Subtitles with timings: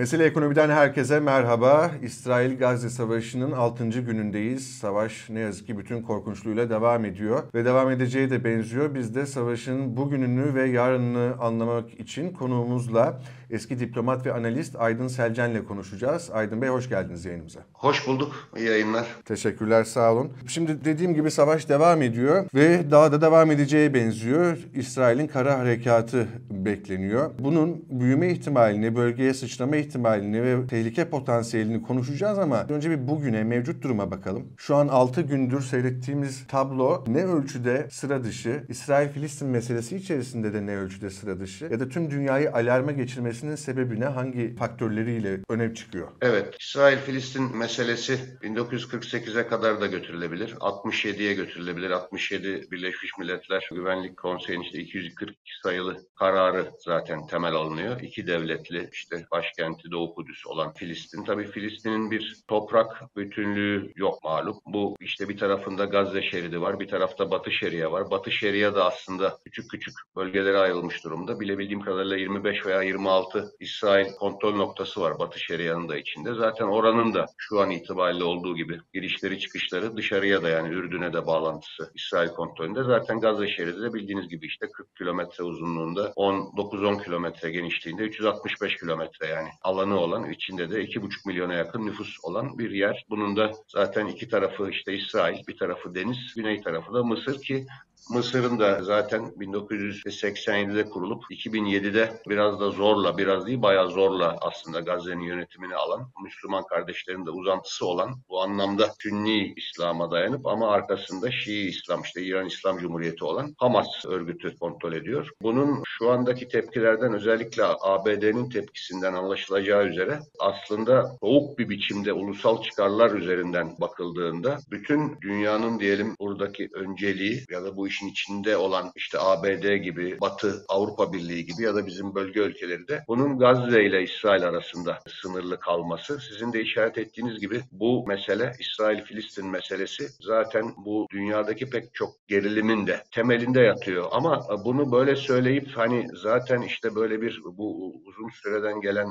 [0.00, 1.90] Mesele Ekonomi'den herkese merhaba.
[2.02, 3.88] İsrail-Gazze Savaşı'nın 6.
[3.88, 4.78] günündeyiz.
[4.78, 8.94] Savaş ne yazık ki bütün korkunçluğuyla devam ediyor ve devam edeceği de benziyor.
[8.94, 13.20] Biz de savaşın bugününü ve yarınını anlamak için konuğumuzla
[13.50, 16.30] eski diplomat ve analist Aydın Selcan ile konuşacağız.
[16.32, 17.60] Aydın Bey hoş geldiniz yayınımıza.
[17.72, 18.32] Hoş bulduk.
[18.56, 19.06] İyi yayınlar.
[19.24, 20.32] Teşekkürler, sağ olun.
[20.46, 24.58] Şimdi dediğim gibi savaş devam ediyor ve daha da devam edeceğe benziyor.
[24.74, 27.30] İsrail'in kara harekatı bekleniyor.
[27.38, 33.82] Bunun büyüme ihtimalini, bölgeye sıçrama ihtimalini ve tehlike potansiyelini konuşacağız ama önce bir bugüne, mevcut
[33.82, 34.46] duruma bakalım.
[34.56, 40.76] Şu an 6 gündür seyrettiğimiz tablo ne ölçüde sıra dışı, İsrail-Filistin meselesi içerisinde de ne
[40.76, 46.08] ölçüde sıra dışı ya da tüm dünyayı alarma geçirmesinin sebebi ne, hangi faktörleriyle öne çıkıyor?
[46.20, 50.50] Evet, İsrail-Filistin meselesi 1948'e kadar da götürülebilir.
[50.50, 51.90] 67'ye götürülebilir.
[51.90, 58.00] 67 Birleşmiş Milletler Güvenlik Konseyi'nin işte 242 sayılı kararı zaten temel alınıyor.
[58.00, 61.24] İki devletli işte başkenti Doğu Kudüs olan Filistin.
[61.24, 64.60] Tabii Filistin'in bir toprak bütünlüğü yok malum.
[64.66, 68.10] Bu işte bir tarafında Gazze şeridi var, bir tarafta Batı Şeria var.
[68.10, 71.40] Batı Şeria da aslında küçük küçük bölgelere ayrılmış durumda.
[71.40, 73.29] Bilebildiğim kadarıyla 25 veya 26
[73.60, 76.34] İsrail kontrol noktası var Batı Şeria'nın da içinde.
[76.34, 81.26] Zaten oranın da şu an itibariyle olduğu gibi girişleri çıkışları dışarıya da yani Ürdün'e de
[81.26, 82.84] bağlantısı İsrail kontrolünde.
[82.84, 89.26] Zaten Gazze şeridi de bildiğiniz gibi işte 40 kilometre uzunluğunda 9-10 kilometre genişliğinde 365 kilometre
[89.26, 93.04] yani alanı olan içinde de 2,5 milyona yakın nüfus olan bir yer.
[93.10, 97.66] Bunun da zaten iki tarafı işte İsrail, bir tarafı deniz, güney tarafı da Mısır ki
[98.08, 105.20] Mısır'ın da zaten 1987'de kurulup 2007'de biraz da zorla, biraz değil bayağı zorla aslında Gazze'nin
[105.20, 111.68] yönetimini alan, Müslüman kardeşlerin de uzantısı olan bu anlamda Sünni İslam'a dayanıp ama arkasında Şii
[111.68, 115.30] İslam, işte İran İslam Cumhuriyeti olan Hamas örgütü kontrol ediyor.
[115.42, 123.10] Bunun şu andaki tepkilerden özellikle ABD'nin tepkisinden anlaşılacağı üzere aslında soğuk bir biçimde ulusal çıkarlar
[123.10, 129.74] üzerinden bakıldığında bütün dünyanın diyelim buradaki önceliği ya da bu işin içinde olan işte ABD
[129.74, 134.44] gibi, Batı, Avrupa Birliği gibi ya da bizim bölge ülkeleri de bunun Gazze ile İsrail
[134.44, 136.20] arasında sınırlı kalması.
[136.28, 142.86] Sizin de işaret ettiğiniz gibi bu mesele İsrail-Filistin meselesi zaten bu dünyadaki pek çok gerilimin
[142.86, 144.08] de temelinde yatıyor.
[144.10, 149.08] Ama bunu böyle söyleyip hani zaten işte böyle bir bu uzun süreden gelen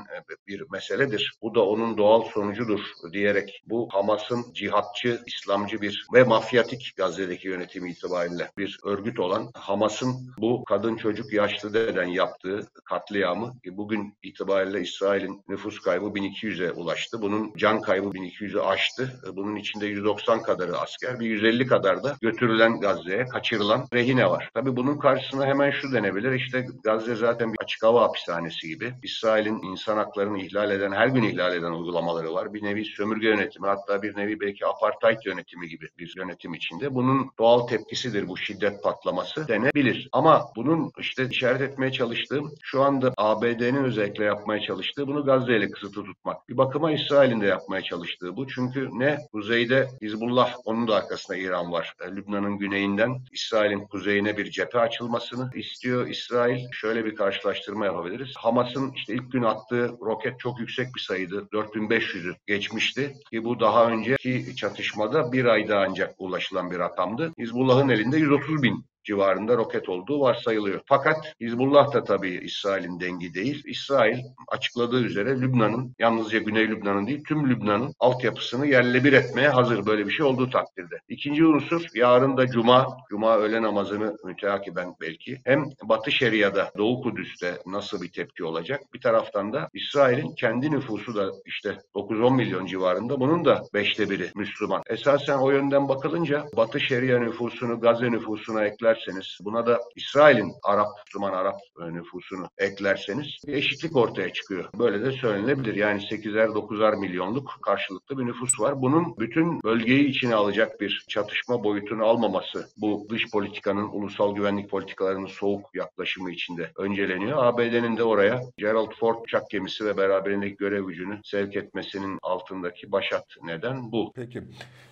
[0.47, 1.33] bir meseledir.
[1.41, 2.79] Bu da onun doğal sonucudur
[3.13, 10.33] diyerek bu Hamas'ın cihatçı, İslamcı bir ve mafyatik Gazze'deki yönetimi itibariyle bir örgüt olan Hamas'ın
[10.37, 17.21] bu kadın çocuk yaşlı deden yaptığı katliamı bugün itibariyle İsrail'in nüfus kaybı 1200'e ulaştı.
[17.21, 19.21] Bunun can kaybı 1200'ü aştı.
[19.33, 24.49] Bunun içinde 190 kadarı asker, bir 150 kadar da götürülen Gazze'ye kaçırılan rehine var.
[24.53, 26.31] Tabii bunun karşısına hemen şu denebilir.
[26.31, 28.93] İşte Gazze zaten bir açık hava hapishanesi gibi.
[29.03, 32.53] İsrail'in insan haklarını ihlal eden, her gün ihlal eden uygulamaları var.
[32.53, 36.95] Bir nevi sömürge yönetimi, hatta bir nevi belki apartheid yönetimi gibi bir yönetim içinde.
[36.95, 40.09] Bunun doğal tepkisidir bu şiddet patlaması denebilir.
[40.11, 45.71] Ama bunun işte işaret etmeye çalıştığım şu anda ABD'nin özellikle yapmaya çalıştığı bunu Gazze ile
[45.71, 46.49] kısıtlı tutmak.
[46.49, 48.47] Bir bakıma İsrail'in de yapmaya çalıştığı bu.
[48.47, 51.93] Çünkü ne kuzeyde Hizbullah onun da arkasında İran var.
[52.01, 56.07] E, Lübnan'ın güneyinden İsrail'in kuzeyine bir cephe açılmasını istiyor.
[56.07, 58.33] İsrail şöyle bir karşılaştırma yapabiliriz.
[58.37, 61.47] Hamas'ın işte ilk gün attığı roket çok yüksek bir sayıydı.
[61.53, 63.13] 4500'ü geçmişti.
[63.31, 67.33] Ki bu daha önceki çatışmada bir ayda ancak ulaşılan bir rakamdı.
[67.37, 70.81] Hizbullah'ın elinde 130 bin civarında roket olduğu varsayılıyor.
[70.85, 73.63] Fakat Hizbullah da tabii İsrail'in dengi değil.
[73.65, 79.85] İsrail açıkladığı üzere Lübnan'ın, yalnızca Güney Lübnan'ın değil tüm Lübnan'ın altyapısını yerle bir etmeye hazır
[79.85, 80.95] böyle bir şey olduğu takdirde.
[81.09, 87.57] İkinci unsur yarın da Cuma, Cuma öğle namazını müteakiben belki hem Batı Şeria'da, Doğu Kudüs'te
[87.65, 88.81] nasıl bir tepki olacak?
[88.93, 94.29] Bir taraftan da İsrail'in kendi nüfusu da işte 9-10 milyon civarında bunun da beşte biri
[94.35, 94.81] Müslüman.
[94.89, 100.87] Esasen o yönden bakılınca Batı Şeria nüfusunu Gazze nüfusuna ekler eklerseniz, buna da İsrail'in Arap,
[101.05, 101.59] Müslüman Arap
[101.91, 104.69] nüfusunu eklerseniz bir eşitlik ortaya çıkıyor.
[104.79, 105.75] Böyle de söylenebilir.
[105.75, 108.81] Yani 8'er 9'ar milyonluk karşılıklı bir nüfus var.
[108.81, 115.27] Bunun bütün bölgeyi içine alacak bir çatışma boyutunu almaması bu dış politikanın, ulusal güvenlik politikalarının
[115.27, 117.45] soğuk yaklaşımı içinde önceleniyor.
[117.45, 123.25] ABD'nin de oraya Gerald Ford uçak gemisi ve beraberindeki görev gücünü sevk etmesinin altındaki başat
[123.43, 124.11] neden bu.
[124.15, 124.41] Peki.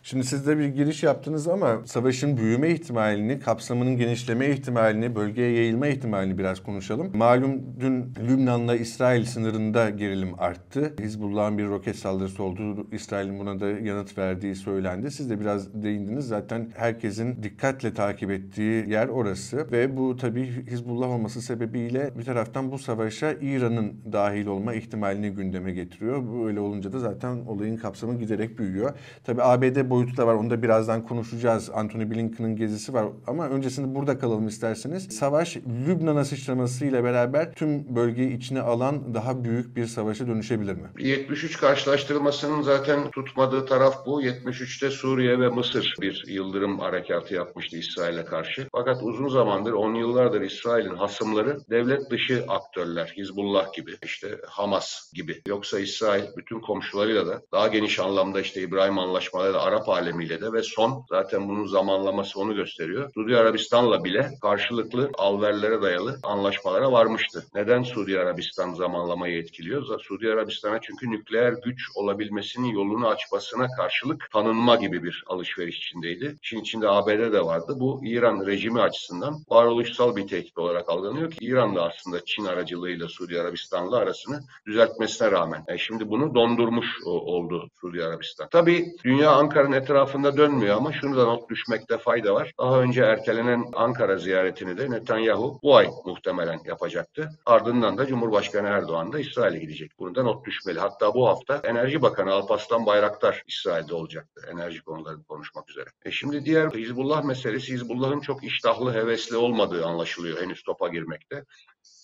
[0.03, 5.87] Şimdi siz de bir giriş yaptınız ama savaşın büyüme ihtimalini, kapsamının Genişleme ihtimalini, bölgeye yayılma
[5.87, 7.17] ihtimalini biraz konuşalım.
[7.17, 10.93] Malum dün Lübnan'la İsrail sınırında gerilim arttı.
[10.99, 12.87] Hizbullah'ın bir roket saldırısı oldu.
[12.91, 15.11] İsrail'in buna da yanıt verdiği söylendi.
[15.11, 16.27] Siz de biraz değindiniz.
[16.27, 22.71] Zaten herkesin dikkatle takip ettiği yer orası ve bu tabii Hizbullah olması sebebiyle bir taraftan
[22.71, 26.23] bu savaşa İran'ın dahil olma ihtimalini gündeme getiriyor.
[26.45, 28.93] Böyle olunca da zaten olayın kapsamı giderek büyüyor.
[29.23, 30.33] Tabii ABD boyutu da var.
[30.33, 31.69] Onu da birazdan konuşacağız.
[31.73, 33.05] Anthony Blinken'ın gezisi var.
[33.27, 35.07] Ama öncesinde burada kalalım isterseniz.
[35.09, 35.57] Savaş
[35.87, 40.87] Lübnan'a sıçramasıyla beraber tüm bölgeyi içine alan daha büyük bir savaşa dönüşebilir mi?
[40.99, 44.21] 73 karşılaştırmasının zaten tutmadığı taraf bu.
[44.21, 48.67] 73'te Suriye ve Mısır bir yıldırım harekatı yapmıştı İsrail'e karşı.
[48.71, 55.41] Fakat uzun zamandır, 10 yıllardır İsrail'in hasımları devlet dışı aktörler, Hizbullah gibi, işte Hamas gibi.
[55.47, 60.63] Yoksa İsrail bütün komşularıyla da daha geniş anlamda işte İbrahim anlaşmalarıyla Arap alemiyle de ve
[60.63, 63.09] son zaten bunun zamanlaması onu gösteriyor.
[63.13, 63.37] Suudi
[63.67, 67.45] Arabistan'la bile karşılıklı alverlere dayalı anlaşmalara varmıştı.
[67.55, 69.99] Neden Suudi Arabistan zamanlamayı etkiliyor?
[69.99, 76.35] Suudi Arabistan'a çünkü nükleer güç olabilmesinin yolunu açmasına karşılık tanınma gibi bir alışveriş içindeydi.
[76.43, 77.73] İşin içinde ABD de vardı.
[77.79, 83.07] Bu İran rejimi açısından varoluşsal bir tehdit olarak algılanıyor ki İran da aslında Çin aracılığıyla
[83.07, 85.63] Suudi Arabistan'la arasını düzeltmesine rağmen.
[85.67, 88.47] E şimdi bunu dondurmuş oldu Suudi Arabistan.
[88.51, 92.51] Tabii dünya Ankara'nın etrafında dönmüyor ama şunu da not düşmekte fayda var.
[92.59, 97.29] Daha önce ertelenen Ankara ziyaretini de Netanyahu bu ay muhtemelen yapacaktı.
[97.45, 99.91] Ardından da Cumhurbaşkanı Erdoğan da İsrail'e gidecek.
[99.99, 100.79] Bunu da not düşmeli.
[100.79, 104.41] Hatta bu hafta Enerji Bakanı Alparslan Bayraktar İsrail'de olacaktı.
[104.53, 105.85] Enerji konularını konuşmak üzere.
[106.05, 111.43] E şimdi diğer Hizbullah meselesi Hizbullah'ın çok iştahlı, hevesli olmadığı anlaşılıyor henüz topa girmekte.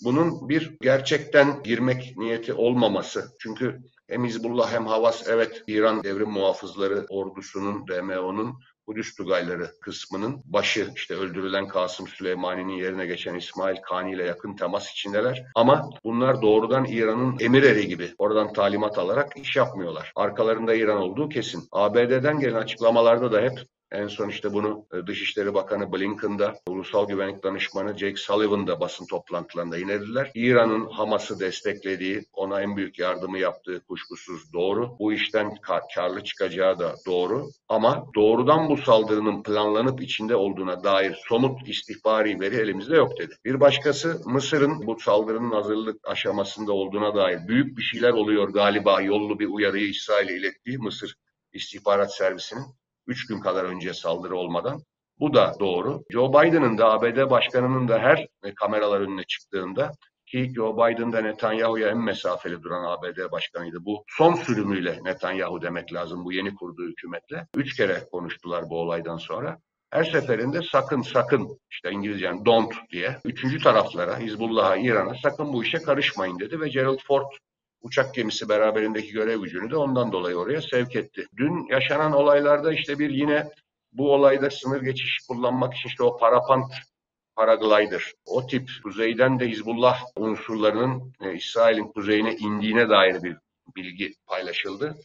[0.03, 3.31] Bunun bir gerçekten girmek niyeti olmaması.
[3.39, 10.89] Çünkü hem Hizbullah hem Havas evet İran devrim muhafızları ordusunun, DMO'nun Kudüs Tugayları kısmının başı
[10.95, 15.45] işte öldürülen Kasım Süleymani'nin yerine geçen İsmail Kani ile yakın temas içindeler.
[15.55, 20.11] Ama bunlar doğrudan İran'ın emir eri gibi oradan talimat alarak iş yapmıyorlar.
[20.15, 21.63] Arkalarında İran olduğu kesin.
[21.71, 23.59] ABD'den gelen açıklamalarda da hep
[23.93, 29.77] en son işte bunu e, Dışişleri Bakanı Blinken'da, Ulusal Güvenlik Danışmanı Jake Sullivan'da basın toplantılarında
[29.77, 30.31] inediler.
[30.35, 34.95] İran'ın Hamas'ı desteklediği, ona en büyük yardımı yaptığı kuşkusuz doğru.
[34.99, 37.49] Bu işten kar, karlı çıkacağı da doğru.
[37.69, 43.35] Ama doğrudan bu saldırının planlanıp içinde olduğuna dair somut istihbari veri elimizde yok dedi.
[43.45, 49.39] Bir başkası Mısır'ın bu saldırının hazırlık aşamasında olduğuna dair büyük bir şeyler oluyor galiba yollu
[49.39, 51.15] bir uyarıyı İsrail'e ilettiği Mısır
[51.53, 52.63] istihbarat servisinin
[53.07, 54.81] 3 gün kadar önce saldırı olmadan.
[55.19, 56.03] Bu da doğru.
[56.11, 59.91] Joe Biden'ın da ABD başkanının da her kameralar önüne çıktığında
[60.25, 63.85] ki Joe Biden da Netanyahu'ya en mesafeli duran ABD başkanıydı.
[63.85, 67.47] Bu son sürümüyle Netanyahu demek lazım bu yeni kurduğu hükümetle.
[67.55, 69.57] Üç kere konuştular bu olaydan sonra.
[69.91, 75.77] Her seferinde sakın sakın işte İngilizce don't diye üçüncü taraflara, Hizbullah'a, İran'a sakın bu işe
[75.77, 77.31] karışmayın dedi ve Gerald Ford
[77.83, 81.25] uçak gemisi beraberindeki görev gücünü de ondan dolayı oraya sevk etti.
[81.37, 83.49] Dün yaşanan olaylarda işte bir yine
[83.93, 86.73] bu olayda sınır geçişi kullanmak için işte o parapant
[87.35, 88.13] paraglider.
[88.25, 93.37] O tip kuzeyden de Hizbullah unsurlarının e, İsrail'in kuzeyine indiğine dair bir
[93.75, 94.97] bilgi paylaşıldı.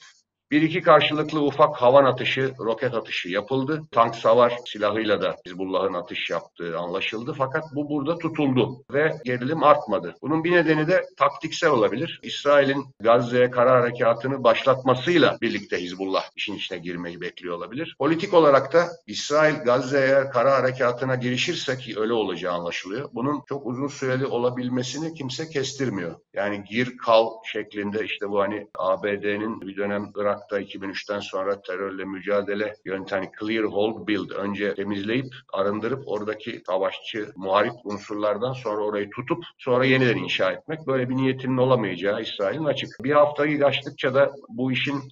[0.50, 3.83] Bir iki karşılıklı ufak havan atışı, roket atışı yapıldı.
[3.93, 7.35] Tank savar silahıyla da Hizbullah'ın atış yaptığı anlaşıldı.
[7.39, 10.15] Fakat bu burada tutuldu ve gerilim artmadı.
[10.23, 12.21] Bunun bir nedeni de taktiksel olabilir.
[12.23, 17.97] İsrail'in Gazze'ye kara harekatını başlatmasıyla birlikte Hizbullah işin içine girmeyi bekliyor olabilir.
[17.99, 23.09] Politik olarak da İsrail Gazze'ye kara harekatına girişirse ki öyle olacağı anlaşılıyor.
[23.12, 26.14] Bunun çok uzun süreli olabilmesini kimse kestirmiyor.
[26.35, 32.04] Yani gir kal şeklinde işte bu hani ABD'nin bir dönem Irak Irak'ta 2003'ten sonra terörle
[32.04, 39.45] mücadele yöntemi clear hold build önce temizleyip arındırıp oradaki savaşçı muharip unsurlardan sonra orayı tutup
[39.59, 42.88] sonra yeniden inşa etmek böyle bir niyetinin olamayacağı İsrail'in açık.
[43.00, 45.02] Bir haftayı açtıkça da bu işin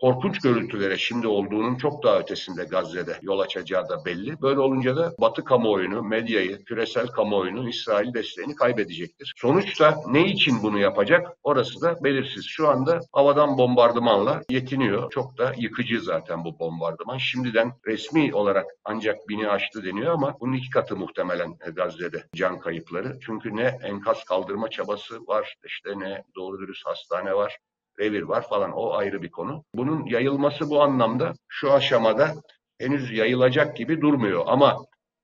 [0.00, 4.42] korkunç görüntülere şimdi olduğunun çok daha ötesinde Gazze'de yol açacağı da belli.
[4.42, 9.32] Böyle olunca da Batı kamuoyunu, medyayı, küresel kamuoyunu İsrail desteğini kaybedecektir.
[9.36, 11.36] Sonuçta ne için bunu yapacak?
[11.42, 12.44] Orası da belirsiz.
[12.48, 15.10] Şu anda havadan bombardımanla yetiniyor.
[15.10, 17.18] Çok da yıkıcı zaten bu bombardıman.
[17.18, 23.18] Şimdiden resmi olarak ancak bini aştı deniyor ama bunun iki katı muhtemelen Gazze'de can kayıpları.
[23.20, 27.58] Çünkü ne enkaz kaldırma çabası var, işte ne doğru dürüst hastane var,
[28.00, 29.64] revir var falan o ayrı bir konu.
[29.74, 32.34] Bunun yayılması bu anlamda şu aşamada
[32.78, 34.76] henüz yayılacak gibi durmuyor ama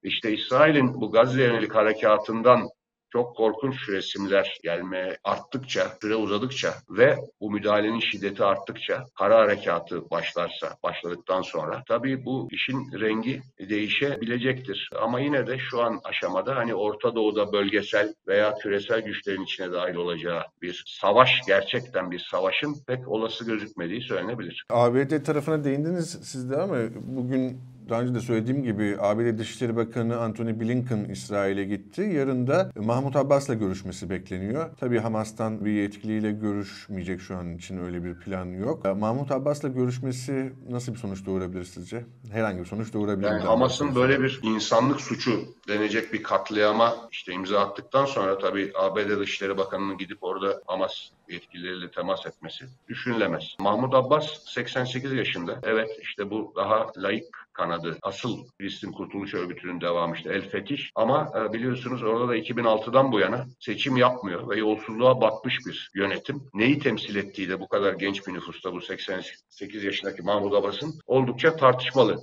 [0.02, 2.68] işte İsrail'in bu Gazze yönelik harekatından
[3.12, 10.76] çok korkunç resimler gelmeye arttıkça, süre uzadıkça ve bu müdahalenin şiddeti arttıkça kara harekatı başlarsa,
[10.82, 14.90] başladıktan sonra tabii bu işin rengi değişebilecektir.
[15.02, 19.94] Ama yine de şu an aşamada hani Orta Doğu'da bölgesel veya küresel güçlerin içine dahil
[19.94, 24.64] olacağı bir savaş, gerçekten bir savaşın pek olası gözükmediği söylenebilir.
[24.70, 30.20] ABD tarafına değindiniz siz de ama bugün daha önce de söylediğim gibi ABD Dışişleri Bakanı
[30.20, 32.00] Antony Blinken İsrail'e gitti.
[32.14, 34.70] Yarın da Mahmut Abbas'la görüşmesi bekleniyor.
[34.80, 38.96] Tabii Hamas'tan bir yetkiliyle görüşmeyecek şu an için öyle bir plan yok.
[38.96, 42.04] Mahmut Abbas'la görüşmesi nasıl bir sonuç doğurabilir sizce?
[42.32, 43.46] Herhangi bir sonuç doğurabilir Yani mi?
[43.46, 49.56] Hamas'ın böyle bir insanlık suçu denecek bir katliama işte imza attıktan sonra tabii ABD Dışişleri
[49.56, 53.56] Bakanı'nın gidip orada Hamas yetkilileriyle temas etmesi düşünülemez.
[53.60, 55.60] Mahmut Abbas 88 yaşında.
[55.62, 57.98] Evet işte bu daha layık kanadı.
[58.02, 60.78] Asıl Filistin Kurtuluş Örgütü'nün devamı işte El Fetih.
[60.94, 66.42] Ama e, biliyorsunuz orada da 2006'dan bu yana seçim yapmıyor ve yolsuzluğa batmış bir yönetim.
[66.54, 71.56] Neyi temsil ettiği de bu kadar genç bir nüfusta bu 88 yaşındaki Mahmut Abbas'ın oldukça
[71.56, 72.16] tartışmalı.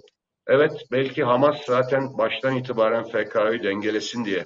[0.48, 4.45] Evet belki Hamas zaten baştan itibaren FK'yı dengelesin diye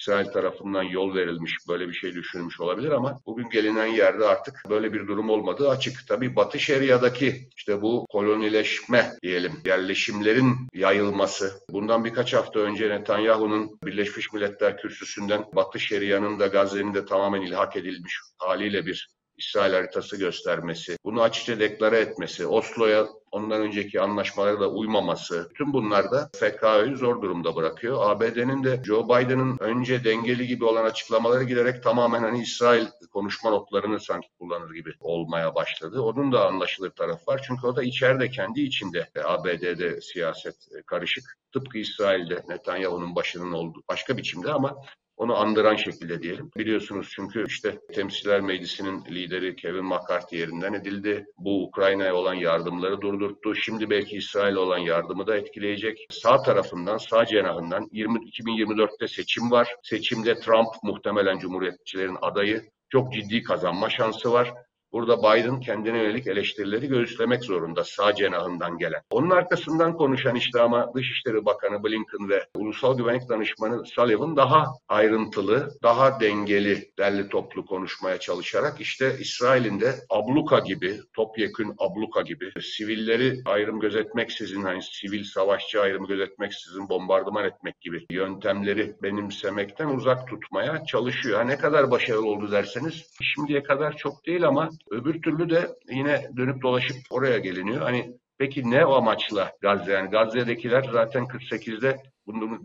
[0.00, 4.92] İsrail tarafından yol verilmiş, böyle bir şey düşünülmüş olabilir ama bugün gelinen yerde artık böyle
[4.92, 6.08] bir durum olmadığı açık.
[6.08, 11.52] Tabii Batı Şeria'daki işte bu kolonileşme diyelim, yerleşimlerin yayılması.
[11.70, 17.76] Bundan birkaç hafta önce Netanyahu'nun Birleşmiş Milletler Kürsüsü'nden Batı Şeria'nın da Gazze'nin de tamamen ilhak
[17.76, 24.70] edilmiş haliyle bir İsrail haritası göstermesi, bunu açıkça deklare etmesi, Oslo'ya ondan önceki anlaşmalara da
[24.70, 28.10] uymaması, tüm bunlar da FK'yı zor durumda bırakıyor.
[28.10, 34.00] ABD'nin de Joe Biden'ın önce dengeli gibi olan açıklamaları giderek tamamen hani İsrail konuşma notlarını
[34.00, 36.02] sanki kullanır gibi olmaya başladı.
[36.02, 37.40] Onun da anlaşılır tarafı var.
[37.46, 41.38] Çünkü o da içeride kendi içinde ABD'de siyaset karışık.
[41.52, 44.76] Tıpkı İsrail'de Netanyahu'nun başının olduğu başka biçimde ama
[45.18, 46.50] onu andıran şekilde diyelim.
[46.56, 51.26] Biliyorsunuz çünkü işte Temsiller Meclisi'nin lideri Kevin McCarthy yerinden edildi.
[51.38, 53.54] Bu Ukrayna'ya olan yardımları durdurttu.
[53.54, 56.06] Şimdi belki İsrail'e olan yardımı da etkileyecek.
[56.10, 59.76] Sağ tarafından, sağ cenahından 20, 2024'te seçim var.
[59.82, 62.62] Seçimde Trump muhtemelen Cumhuriyetçilerin adayı.
[62.88, 64.52] Çok ciddi kazanma şansı var.
[64.92, 69.00] Burada Biden kendine yönelik eleştirileri göğüslemek zorunda sağ cenahından gelen.
[69.10, 75.70] Onun arkasından konuşan işte ama Dışişleri Bakanı Blinken ve Ulusal Güvenlik Danışmanı Sullivan daha ayrıntılı,
[75.82, 83.40] daha dengeli, derli toplu konuşmaya çalışarak işte İsrail'in de abluka gibi, topyekün abluka gibi sivilleri
[83.46, 91.38] ayrım gözetmeksizin hani sivil savaşçı ayrımı gözetmeksizin bombardıman etmek gibi yöntemleri benimsemekten uzak tutmaya çalışıyor.
[91.38, 96.30] Ha, ne kadar başarılı oldu derseniz şimdiye kadar çok değil ama Öbür türlü de yine
[96.36, 97.82] dönüp dolaşıp oraya geliniyor.
[97.82, 99.92] Hani peki ne amaçla Gazze?
[99.92, 102.62] Yani Gazze'dekiler zaten 48'de bunun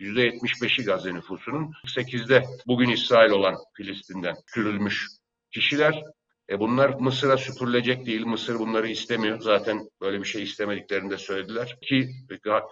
[0.00, 5.08] %75'i Gazze nüfusunun 48'de bugün İsrail olan Filistin'den sürülmüş
[5.50, 6.02] kişiler.
[6.50, 8.26] E bunlar Mısır'a süpürülecek değil.
[8.26, 9.40] Mısır bunları istemiyor.
[9.40, 11.78] Zaten böyle bir şey istemediklerini de söylediler.
[11.82, 12.10] Ki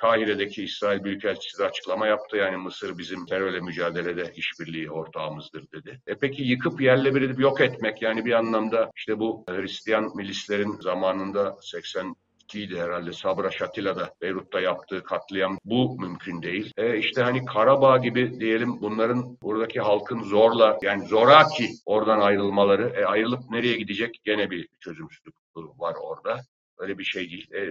[0.01, 2.37] Kahire'deki İsrail Büyükelçisi de açıklama yaptı.
[2.37, 6.01] Yani Mısır bizim terörle mücadelede işbirliği ortağımızdır dedi.
[6.07, 10.81] E peki yıkıp yerle bir edip yok etmek yani bir anlamda işte bu Hristiyan milislerin
[10.81, 12.15] zamanında 80
[12.61, 16.73] idi herhalde Sabra Şatila'da Beyrut'ta yaptığı katliam bu mümkün değil.
[16.77, 23.05] E işte hani Karabağ gibi diyelim bunların buradaki halkın zorla yani zoraki oradan ayrılmaları e
[23.05, 26.41] ayrılıp nereye gidecek gene bir çözümsüzlük var orada.
[26.79, 27.49] Öyle bir şey değil.
[27.53, 27.71] E,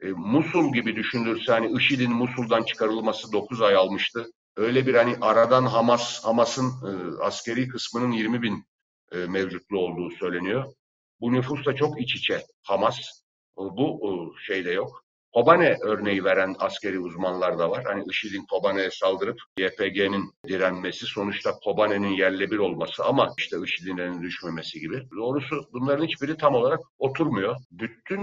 [0.00, 4.26] e, Musul gibi düşünülürse hani IŞİD'in Musul'dan çıkarılması 9 ay almıştı.
[4.56, 8.64] Öyle bir hani aradan Hamas Hamas'ın e, askeri kısmının 20 bin
[9.12, 10.72] e, mevcutlu olduğu söyleniyor.
[11.20, 12.42] Bu nüfus da çok iç içe.
[12.62, 12.98] Hamas
[13.58, 15.04] bu şeyde yok.
[15.34, 17.84] Kobane örneği veren askeri uzmanlar da var.
[17.84, 24.80] Hani IŞİD'in Kobane'ye saldırıp YPG'nin direnmesi sonuçta Kobane'nin yerle bir olması ama işte IŞİD'in düşmemesi
[24.80, 25.02] gibi.
[25.16, 27.56] Doğrusu bunların hiçbiri tam olarak oturmuyor.
[27.70, 28.20] Bütün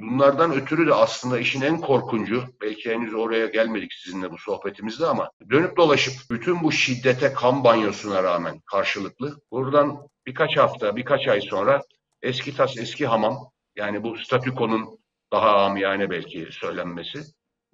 [0.00, 5.30] bunlardan ötürü de aslında işin en korkuncu, belki henüz oraya gelmedik sizinle bu sohbetimizde ama
[5.50, 11.82] dönüp dolaşıp bütün bu şiddete kan banyosuna rağmen karşılıklı buradan birkaç hafta, birkaç ay sonra
[12.22, 13.36] eski tas eski hamam
[13.76, 14.98] yani bu statükonun
[15.32, 17.18] daha amiyane belki söylenmesi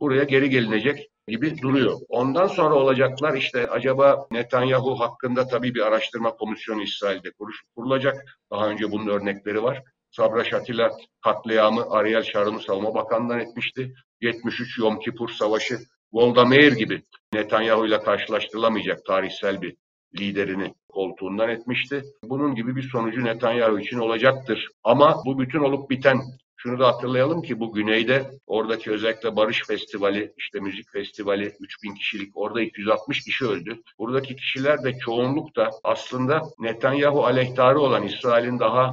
[0.01, 2.01] buraya geri gelinecek gibi duruyor.
[2.09, 7.33] Ondan sonra olacaklar işte acaba Netanyahu hakkında tabii bir araştırma komisyonu İsrail'de
[7.77, 8.25] kurulacak.
[8.51, 9.83] Daha önce bunun örnekleri var.
[10.11, 10.91] Sabra Şatila
[11.21, 13.95] katliamı Ariel Sharon'u savunma bakanından etmişti.
[14.21, 15.79] 73 Yom Kippur Savaşı
[16.13, 19.77] Golda Meir gibi Netanyahu ile karşılaştırılamayacak tarihsel bir
[20.21, 22.03] liderini koltuğundan etmişti.
[22.25, 24.69] Bunun gibi bir sonucu Netanyahu için olacaktır.
[24.85, 26.21] Ama bu bütün olup biten
[26.57, 32.37] şunu da hatırlayalım ki bu güneyde oradaki özellikle Barış Festivali, işte müzik festivali 3000 kişilik
[32.37, 33.83] orada 260 kişi öldü.
[33.99, 38.93] Buradaki kişiler de çoğunluk da aslında Netanyahu aleyhtarı olan İsrail'in daha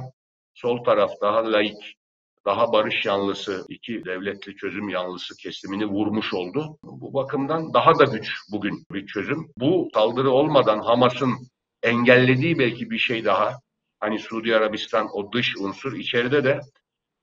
[0.54, 1.96] sol taraf, daha laik,
[2.44, 6.78] daha barış yanlısı, iki devletli çözüm yanlısı kesimini vurmuş oldu.
[6.82, 9.48] Bu bakımdan daha da güç bugün bir çözüm.
[9.56, 11.34] Bu saldırı olmadan Hamas'ın
[11.82, 13.60] engellediği belki bir şey daha.
[14.00, 16.60] Hani Suudi Arabistan o dış unsur içeride de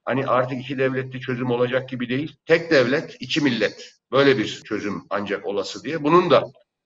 [0.05, 2.35] hani artık iki devletli çözüm olacak gibi değil.
[2.45, 3.93] Tek devlet, iki millet.
[4.11, 6.03] Böyle bir çözüm ancak olası diye.
[6.03, 6.43] Bunun da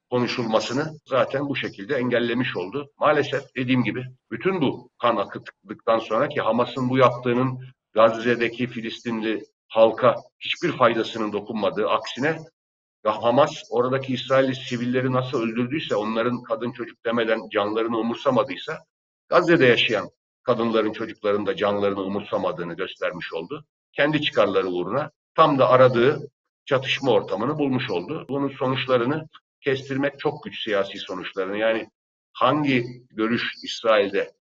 [0.09, 2.91] konuşulmasını zaten bu şekilde engellemiş oldu.
[3.00, 7.59] Maalesef dediğim gibi bütün bu kan akıttıktan sonra ki Hamas'ın bu yaptığının
[7.93, 12.39] Gazze'deki Filistinli halka hiçbir faydasının dokunmadığı aksine
[13.05, 18.79] ya Hamas oradaki İsrailli sivilleri nasıl öldürdüyse onların kadın çocuk demeden canlarını umursamadıysa
[19.29, 20.10] Gazze'de yaşayan
[20.43, 23.65] kadınların çocukların da canlarını umursamadığını göstermiş oldu.
[23.93, 26.29] Kendi çıkarları uğruna tam da aradığı
[26.65, 28.25] çatışma ortamını bulmuş oldu.
[28.29, 29.27] Bunun sonuçlarını
[29.62, 31.57] kestirmek çok güç siyasi sonuçlarını.
[31.57, 31.89] Yani
[32.33, 34.31] hangi görüş İsrail'de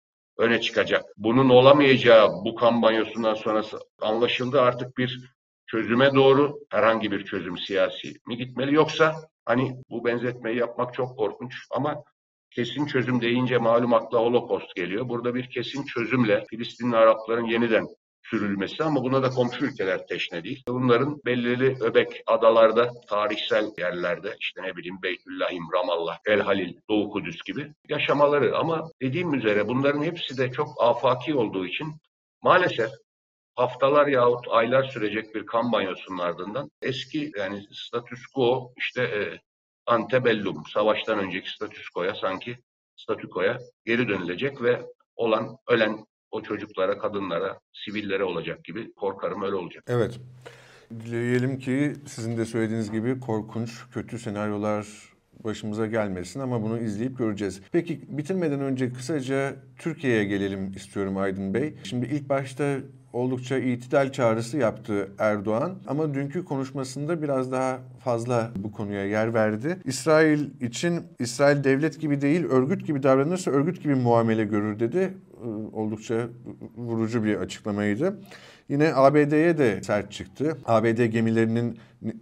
[0.41, 1.05] öne çıkacak?
[1.17, 4.61] Bunun olamayacağı bu kampanyosundan sonrası anlaşıldı.
[4.61, 5.31] Artık bir
[5.67, 11.55] çözüme doğru herhangi bir çözüm siyasi mi gitmeli yoksa hani bu benzetmeyi yapmak çok korkunç
[11.71, 12.05] ama
[12.51, 15.09] kesin çözüm deyince malum akla holokost geliyor.
[15.09, 17.87] Burada bir kesin çözümle Filistinli Arapların yeniden
[18.23, 20.63] sürülmesi ama buna da komşu ülkeler teşne değil.
[20.69, 27.43] Bunların belirli öbek adalarda, tarihsel yerlerde işte ne bileyim Beytüllahim, Ramallah, El Halil, Doğu Kudüs
[27.43, 31.95] gibi yaşamaları ama dediğim üzere bunların hepsi de çok afaki olduğu için
[32.43, 32.91] maalesef
[33.55, 39.41] haftalar yahut aylar sürecek bir kampanyosunun ardından eski yani status quo işte e,
[39.87, 42.59] antebellum savaştan önceki status quo'ya sanki
[42.97, 44.83] statükoya geri dönülecek ve
[45.17, 49.85] olan ölen o çocuklara, kadınlara, sivillere olacak gibi korkarım öyle olacak.
[49.89, 50.21] Evet.
[50.91, 54.87] Dileyelim ki sizin de söylediğiniz gibi korkunç, kötü senaryolar
[55.45, 57.61] başımıza gelmesin ama bunu izleyip göreceğiz.
[57.73, 61.75] Peki bitirmeden önce kısaca Türkiye'ye gelelim istiyorum Aydın Bey.
[61.85, 62.77] Şimdi ilk başta
[63.13, 69.79] oldukça itidal çağrısı yaptı Erdoğan ama dünkü konuşmasında biraz daha fazla bu konuya yer verdi.
[69.85, 75.15] İsrail için İsrail devlet gibi değil örgüt gibi davranırsa örgüt gibi muamele görür dedi.
[75.73, 76.29] Oldukça
[76.77, 78.21] vurucu bir açıklamaydı.
[78.69, 80.59] Yine ABD'ye de sert çıktı.
[80.65, 81.79] ABD gemilerinin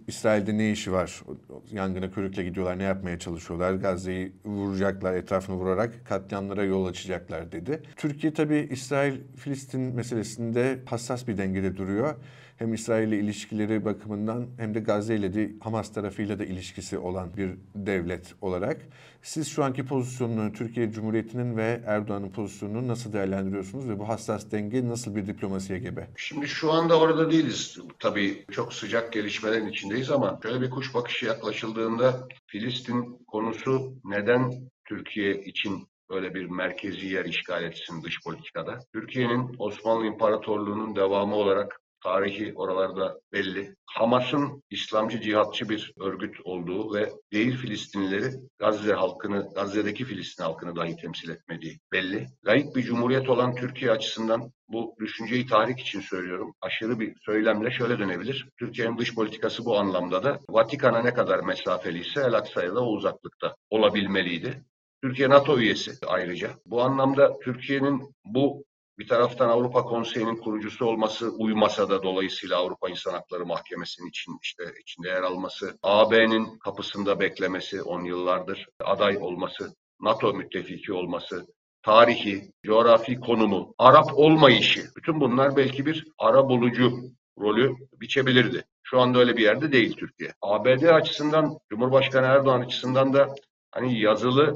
[0.07, 1.23] İsrail'de ne işi var?
[1.71, 3.73] Yangına körükle gidiyorlar, ne yapmaya çalışıyorlar?
[3.73, 7.81] Gazze'yi vuracaklar, etrafını vurarak katliamlara yol açacaklar dedi.
[7.95, 12.15] Türkiye tabii İsrail-Filistin meselesinde hassas bir dengede duruyor.
[12.59, 17.37] Hem İsrail ile ilişkileri bakımından hem de Gazze ile de Hamas tarafıyla da ilişkisi olan
[17.37, 18.81] bir devlet olarak.
[19.21, 24.87] Siz şu anki pozisyonunu, Türkiye Cumhuriyeti'nin ve Erdoğan'ın pozisyonunu nasıl değerlendiriyorsunuz ve bu hassas denge
[24.87, 26.07] nasıl bir diplomasiye gebe?
[26.15, 27.77] Şimdi şu anda orada değiliz.
[27.99, 34.51] Tabii çok sıcak gelişmelerin içindeyiz ama şöyle bir kuş bakışı yaklaşıldığında Filistin konusu neden
[34.85, 38.79] Türkiye için böyle bir merkezi yer işgal etsin dış politikada?
[38.93, 43.75] Türkiye'nin Osmanlı İmparatorluğu'nun devamı olarak tarihi oralarda belli.
[43.85, 50.95] Hamas'ın İslamcı cihatçı bir örgüt olduğu ve değil Filistinlileri Gazze halkını, Gazze'deki Filistin halkını dahi
[50.95, 52.27] temsil etmediği belli.
[52.45, 56.53] Layık bir cumhuriyet olan Türkiye açısından bu düşünceyi tahrik için söylüyorum.
[56.61, 58.49] Aşırı bir söylemle şöyle dönebilir.
[58.59, 63.55] Türkiye'nin dış politikası bu anlamda da Vatikan'a ne kadar mesafeliyse El Aksa'ya da o uzaklıkta
[63.69, 64.63] olabilmeliydi.
[65.03, 66.51] Türkiye NATO üyesi ayrıca.
[66.65, 68.63] Bu anlamda Türkiye'nin bu
[68.99, 74.63] bir taraftan Avrupa Konseyi'nin kurucusu olması uymasa da dolayısıyla Avrupa İnsan Hakları Mahkemesi'nin için işte
[74.81, 81.47] içinde yer alması, AB'nin kapısında beklemesi 10 yıllardır aday olması, NATO müttefiki olması,
[81.83, 86.99] tarihi, coğrafi konumu, Arap olmayışı, bütün bunlar belki bir ara bulucu
[87.39, 88.65] rolü biçebilirdi.
[88.83, 90.33] Şu anda öyle bir yerde değil Türkiye.
[90.41, 93.35] ABD açısından, Cumhurbaşkanı Erdoğan açısından da
[93.71, 94.53] hani yazılı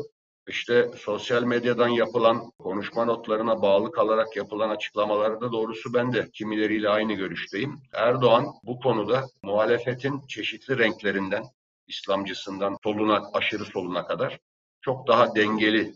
[0.48, 7.14] işte sosyal medyadan yapılan konuşma notlarına bağlı kalarak yapılan açıklamalarda doğrusu ben de kimileriyle aynı
[7.14, 7.80] görüşteyim.
[7.94, 11.44] Erdoğan bu konuda muhalefetin çeşitli renklerinden,
[11.88, 14.40] İslamcısından soluna, aşırı soluna kadar
[14.82, 15.94] çok daha dengeli,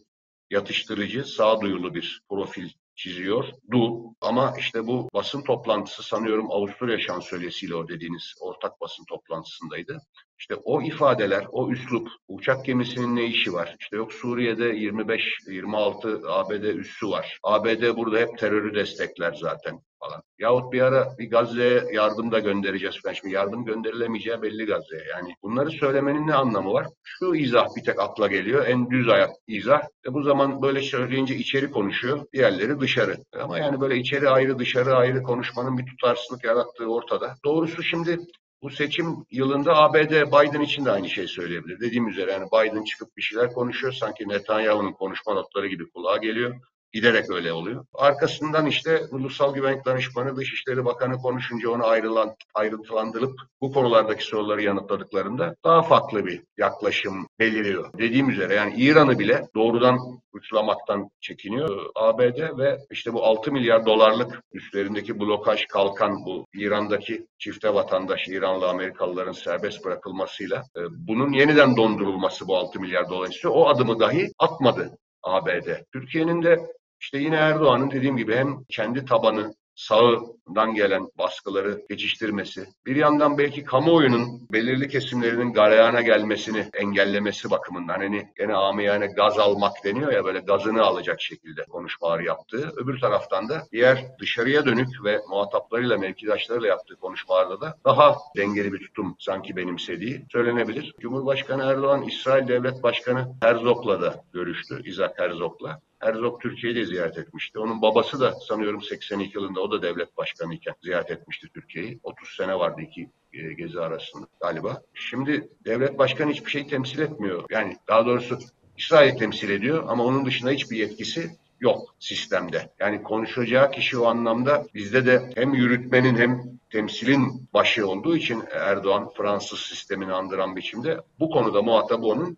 [0.49, 3.45] yatıştırıcı, sağduyulu bir profil çiziyor.
[3.71, 10.01] Du ama işte bu basın toplantısı sanıyorum Avusturya şansölyesiyle o dediğiniz ortak basın toplantısındaydı.
[10.39, 13.75] İşte o ifadeler, o üslup, uçak gemisinin ne işi var?
[13.79, 17.39] İşte yok Suriye'de 25-26 ABD üssü var.
[17.43, 20.21] ABD burada hep terörü destekler zaten falan.
[20.39, 23.13] Yahut bir ara bir Gazze'ye yardım da göndereceğiz falan.
[23.13, 25.03] Şimdi yardım gönderilemeyeceği belli Gazze'ye.
[25.09, 26.87] Yani bunları söylemenin ne anlamı var?
[27.03, 28.65] Şu izah bir tek akla geliyor.
[28.67, 29.81] En düz ayak izah.
[29.81, 32.25] E bu zaman böyle söyleyince içeri konuşuyor.
[32.33, 33.17] Diğerleri dışarı.
[33.41, 37.35] Ama yani böyle içeri ayrı dışarı ayrı konuşmanın bir tutarsızlık yarattığı ortada.
[37.45, 38.19] Doğrusu şimdi
[38.61, 41.79] bu seçim yılında ABD Biden için de aynı şey söyleyebilir.
[41.79, 43.93] Dediğim üzere yani Biden çıkıp bir şeyler konuşuyor.
[43.93, 46.55] Sanki Netanyahu'nun konuşma notları gibi kulağa geliyor.
[46.93, 47.85] Giderek öyle oluyor.
[47.93, 55.55] Arkasından işte Ulusal Güvenlik Danışmanı Dışişleri Bakanı konuşunca onu ayrılan, ayrıntılandırıp bu konulardaki soruları yanıtladıklarında
[55.63, 57.93] daha farklı bir yaklaşım beliriyor.
[57.97, 59.99] Dediğim üzere yani İran'ı bile doğrudan
[60.33, 67.73] uçlamaktan çekiniyor ABD ve işte bu 6 milyar dolarlık üstlerindeki blokaj kalkan bu İran'daki çifte
[67.73, 73.53] vatandaş İranlı Amerikalıların serbest bırakılmasıyla e, bunun yeniden dondurulması bu 6 milyar dolar istiyor.
[73.57, 75.83] O adımı dahi atmadı ABD.
[75.93, 76.59] Türkiye'nin de
[76.99, 83.63] işte yine Erdoğan'ın dediğim gibi hem kendi tabanı sağından gelen baskıları geçiştirmesi, bir yandan belki
[83.63, 90.39] kamuoyunun belirli kesimlerinin galeyana gelmesini engellemesi bakımından hani gene amiyane gaz almak deniyor ya böyle
[90.39, 92.73] gazını alacak şekilde konuşmalar yaptığı.
[92.77, 98.79] Öbür taraftan da diğer dışarıya dönük ve muhataplarıyla, mevkidaşlarıyla yaptığı konuşmalarda da daha dengeli bir
[98.79, 100.95] tutum sanki benimsediği söylenebilir.
[100.99, 105.81] Cumhurbaşkanı Erdoğan, İsrail Devlet Başkanı Herzog'la da görüştü, İzak Herzog'la.
[105.99, 107.59] Herzog Türkiye'yi de ziyaret etmişti.
[107.59, 111.99] Onun babası da sanıyorum 82 yılında o da devlet başkanı iken ziyaret etmişti Türkiye'yi.
[112.03, 114.81] 30 sene vardı iki e, gezi arasında galiba.
[114.93, 117.43] Şimdi devlet başkanı hiçbir şey temsil etmiyor.
[117.49, 118.39] Yani daha doğrusu
[118.77, 122.69] İsrail temsil ediyor ama onun dışında hiçbir yetkisi yok sistemde.
[122.79, 129.09] Yani konuşacağı kişi o anlamda bizde de hem yürütmenin hem temsilin başı olduğu için Erdoğan
[129.17, 132.37] Fransız sistemini andıran biçimde bu konuda muhatabı onun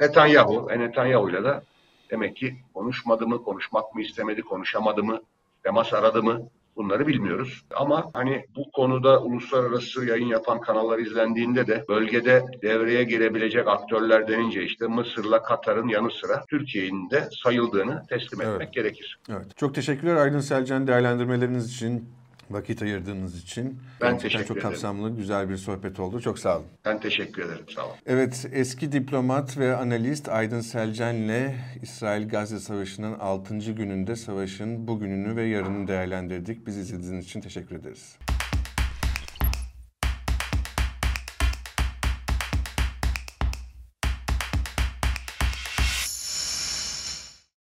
[0.00, 0.68] Netanyahu.
[0.70, 1.62] E Netanyahu'yla da
[2.10, 5.20] Demek ki konuşmadı mı, konuşmak mı istemedi, konuşamadı mı,
[5.62, 7.62] temas aradı mı bunları bilmiyoruz.
[7.76, 14.62] Ama hani bu konuda uluslararası yayın yapan kanallar izlendiğinde de bölgede devreye girebilecek aktörler denince
[14.62, 18.72] işte Mısır'la Katar'ın yanı sıra Türkiye'nin de sayıldığını teslim etmek Evet.
[18.72, 19.18] gerekir.
[19.30, 19.56] Evet.
[19.56, 22.08] Çok teşekkürler Aydın Selcan değerlendirmeleriniz için,
[22.50, 23.64] vakit ayırdığınız için.
[24.00, 24.70] Ben Gerçekten teşekkür çok ederim.
[24.70, 26.20] kapsamlı, güzel bir sohbet oldu.
[26.20, 26.66] Çok sağ olun.
[26.84, 27.64] Ben teşekkür ederim.
[27.76, 27.94] Sağ olun.
[28.06, 33.56] Evet, eski diplomat ve analist Aydın Selcan ile İsrail-Gazze Savaşı'nın 6.
[33.58, 36.66] gününde savaşın bugününü ve yarını değerlendirdik.
[36.66, 38.16] Bizi izlediğiniz için teşekkür ederiz.